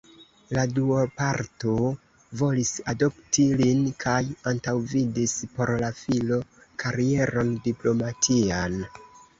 [0.57, 1.75] La duopatro
[2.41, 4.17] volis adopti lin kaj
[4.53, 6.43] antaŭvidis por la filo
[6.87, 8.85] karieron diplomatian.